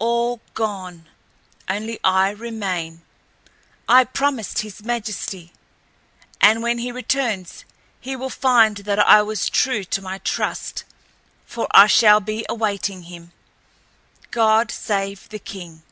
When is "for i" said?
11.46-11.86